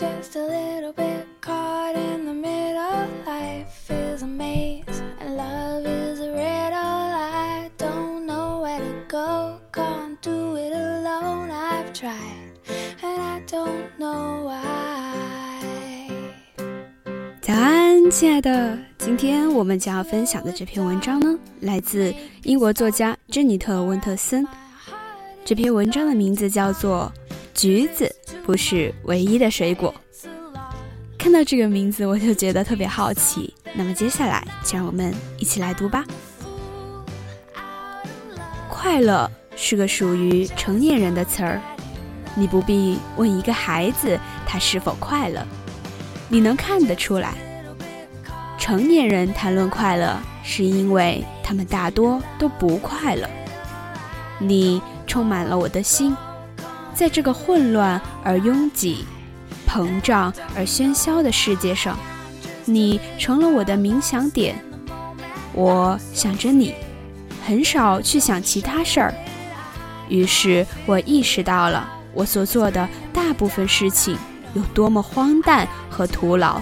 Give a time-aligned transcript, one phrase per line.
[0.00, 3.06] just a little bit caught in the middle.
[3.26, 6.72] Life is a maze, and love is a riddle.
[6.72, 11.50] I don't know where to go, can't do it alone.
[11.50, 12.56] I've tried,
[13.02, 15.60] and I don't know why.
[17.42, 18.78] 早安，亲爱的！
[18.96, 22.14] 今天我们将要分享的这篇文章呢，来自
[22.44, 24.46] 英国作家珍妮特·温特森。
[25.44, 27.12] 这篇文章的名字叫做
[27.60, 28.10] 《橘子
[28.42, 29.94] 不是唯一的水果》。
[31.18, 33.52] 看到这个名字，我就觉得特别好奇。
[33.74, 36.02] 那么接下来，就让我们一起来读吧。
[38.70, 41.60] 快乐是个属于成年人的词儿，
[42.34, 45.46] 你不必问一个孩子他是否快乐，
[46.30, 47.34] 你能看得出来。
[48.56, 53.28] 成年人谈论快乐，是因为他们大多都不快乐。
[54.38, 54.80] 你。
[55.06, 56.16] 充满了我的心，
[57.00, 59.06] 在这个混乱而拥挤、
[59.66, 61.98] 膨胀而喧嚣的世界上，
[62.66, 64.54] 你成了我的冥想点。
[65.54, 66.74] 我想着你，
[67.46, 69.14] 很少去想其他事儿。
[70.10, 74.14] 于是我意识到了我所做的大部分事情
[74.52, 76.60] 有多么荒诞和徒劳。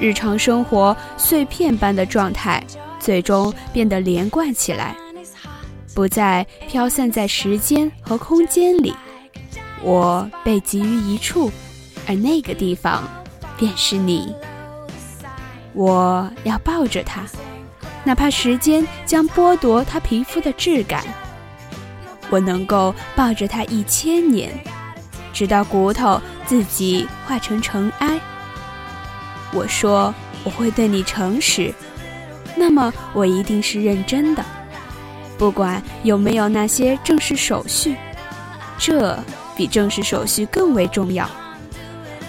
[0.00, 2.60] 日常生活碎片般的状态，
[2.98, 4.96] 最终变得连贯起来。
[5.94, 8.92] 不再飘散在时间和空间里，
[9.82, 11.50] 我被集于一处，
[12.06, 13.02] 而那个地方
[13.58, 14.34] 便是你。
[15.72, 17.22] 我要抱着它，
[18.04, 21.04] 哪怕时间将剥夺它皮肤的质感。
[22.30, 24.52] 我能够抱着它一千年，
[25.32, 28.20] 直到骨头自己化成尘埃。
[29.52, 31.74] 我说我会对你诚实，
[32.56, 34.44] 那么我一定是认真的。
[35.38, 37.96] 不管有没有那些正式手续，
[38.78, 39.18] 这
[39.56, 41.28] 比正式手续更为重要。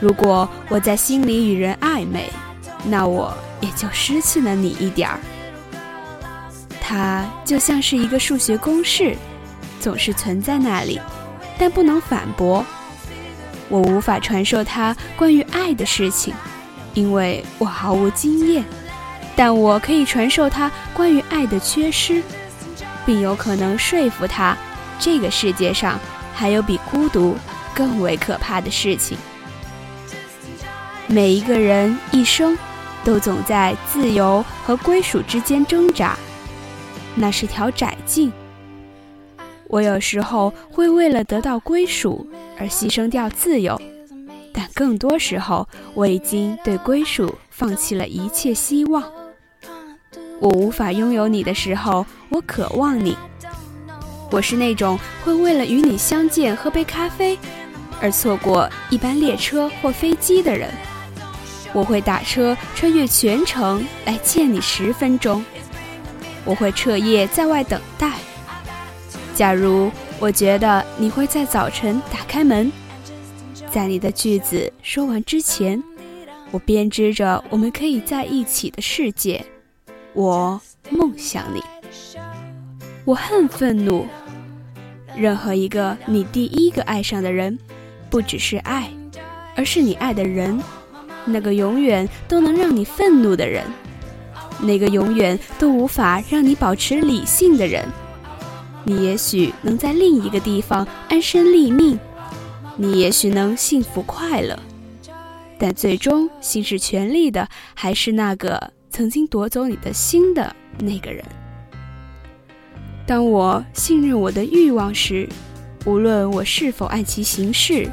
[0.00, 2.30] 如果我在心里与人暧昧，
[2.84, 5.18] 那我也就失去了你一点儿。
[6.80, 9.16] 它就像是一个数学公式，
[9.80, 11.00] 总是存在那里，
[11.58, 12.64] 但不能反驳。
[13.68, 16.32] 我无法传授他关于爱的事情，
[16.94, 18.64] 因为我毫无经验。
[19.36, 22.22] 但我可以传授他关于爱的缺失。
[23.04, 24.54] 并有可能说服他，
[24.98, 25.98] 这个世界上
[26.38, 27.36] 还有比孤独
[27.74, 29.18] 更为可怕的事情。
[31.08, 32.56] 每一个人一生
[33.02, 36.16] 都总在自由和归属之间挣扎，
[37.16, 38.32] 那是条窄径。
[39.66, 42.24] 我有时候会为了得到归属
[42.56, 43.76] 而牺牲掉自由，
[44.54, 49.02] 但更多时候我已经对归属放弃了一切希望。
[50.38, 53.16] 我无法拥有你的时候，我渴望你。
[54.30, 57.38] 我是那种会为了与你相见喝杯咖啡，
[58.00, 60.70] 而错过一班列车或飞机的人。
[61.72, 65.44] 我会打车穿越全城来见你十分钟。
[66.44, 68.12] 我会彻夜在外等待。
[69.34, 72.72] 假如我觉得你会在早晨打开门，
[73.70, 75.82] 在你的句子说完之前，
[76.50, 79.44] 我编织着我们可以在一起的世界。
[80.14, 80.60] 我
[80.90, 81.62] 梦想你，
[83.04, 84.06] 我恨愤怒。
[85.18, 87.58] 任何一个你第一个爱上的人，
[88.08, 88.90] 不只是爱，
[89.56, 90.62] 而是你爱的人，
[91.24, 93.64] 那个永远都能让你愤怒的人，
[94.60, 97.84] 那个永远都无法让你保持理性的人。
[98.84, 101.98] 你也许能在另一个地方安身立命，
[102.76, 104.58] 你也许能幸福快乐，
[105.58, 108.72] 但最终行使权力的还是那个。
[108.90, 111.22] 曾经夺走你的心的那个人。
[113.08, 115.26] 当我信任我的欲望时，
[115.86, 117.90] 无论我是否按其行事，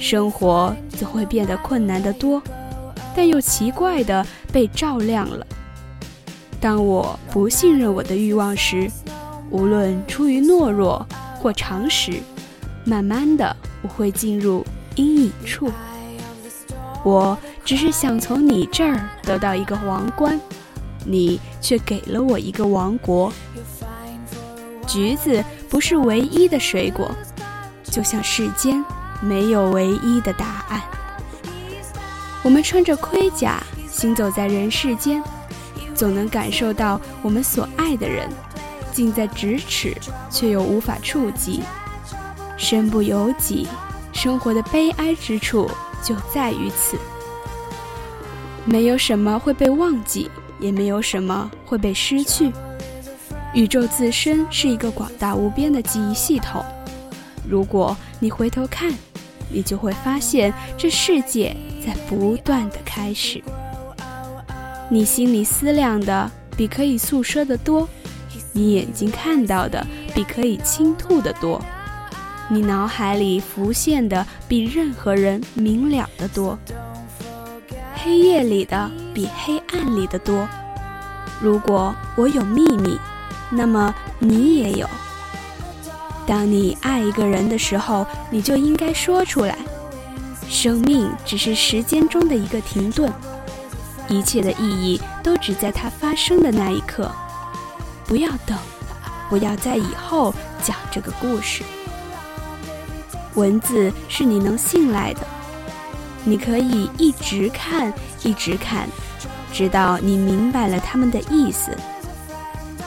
[0.00, 2.42] 生活则会变得困难得多，
[3.14, 5.46] 但又奇怪的被照亮了。
[6.58, 8.90] 当我不信任我的欲望时，
[9.50, 12.14] 无论出于懦弱或常识，
[12.86, 14.64] 慢慢的我会进入
[14.94, 15.70] 阴影处。
[17.04, 17.36] 我
[17.66, 20.40] 只是想从你这儿得到一个王冠，
[21.04, 23.30] 你却给了我一个王国。
[24.84, 27.10] 橘子不是唯一的水果，
[27.84, 28.84] 就像世间
[29.20, 30.80] 没有唯一的答案。
[32.42, 35.22] 我们穿着盔甲行走在人世间，
[35.94, 38.28] 总能感受到我们所爱的人
[38.92, 39.96] 近在咫尺，
[40.30, 41.62] 却又无法触及。
[42.56, 43.66] 身不由己，
[44.12, 45.70] 生活的悲哀之处。
[46.02, 46.98] 就在于此，
[48.66, 52.52] 没有什么会被忘记，也没有什么会被失去。
[53.54, 56.64] 宇宙自身是一个广大无边的记忆系统。
[57.48, 58.92] 如果你回头看，
[59.48, 63.40] 你就会发现这世界在不断的开始。
[64.88, 67.88] 你心里思量的比可以诉说的多，
[68.52, 71.64] 你眼睛看到的比可以倾吐的多，
[72.48, 76.58] 你脑海里浮现的比任何人明了的多。
[77.94, 80.46] 黑夜里的比黑暗里的多。
[81.40, 82.98] 如果我有秘密，
[83.50, 84.88] 那么你也有。
[86.26, 89.58] 当你爱一个人的时候，你就应该说出来。
[90.48, 93.12] 生命只是时间中的一个停顿，
[94.08, 97.10] 一切的意义都只在它发生的那一刻。
[98.06, 98.56] 不要等，
[99.28, 101.62] 不要在以后讲这个故事。
[103.34, 105.20] 文字是你能信赖的。
[106.22, 107.92] 你可以一直看，
[108.22, 108.88] 一直看，
[109.52, 111.76] 直到你明白了他们的意思。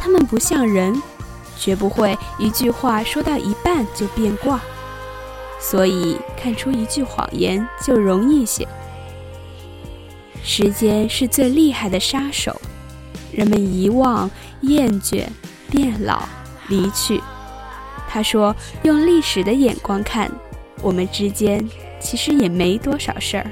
[0.07, 1.03] 他们不像人，
[1.59, 4.57] 绝不会一句话说到一半就变卦，
[5.59, 8.65] 所以看出一句谎言就容易些。
[10.41, 12.55] 时间是最厉害的杀手，
[13.33, 14.31] 人们遗忘、
[14.61, 15.25] 厌倦、
[15.69, 16.23] 变老、
[16.69, 17.21] 离去。
[18.07, 20.31] 他说：“用历史的眼光看，
[20.81, 21.61] 我们之间。”
[21.99, 23.51] 其实也没多少事儿。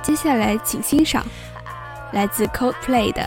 [0.00, 1.26] 接下来，请欣赏
[2.12, 3.22] 来自 Coldplay 的《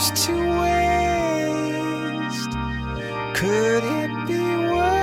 [0.00, 2.52] goes to waste.
[3.34, 4.40] Could it be
[4.72, 5.00] worse?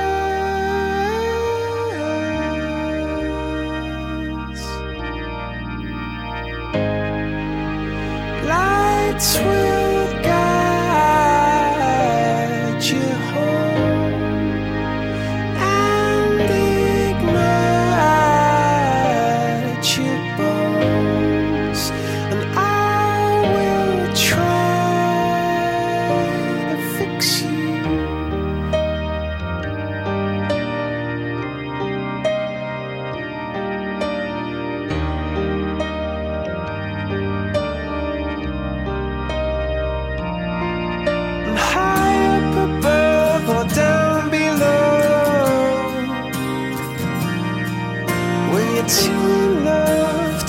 [8.47, 9.67] Lights will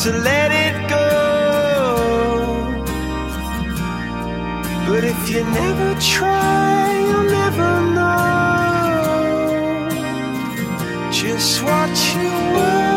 [0.08, 1.06] to let it go.
[4.88, 8.70] But if you never try, you'll never know
[11.12, 12.87] just what you were.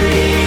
[0.00, 0.39] tree.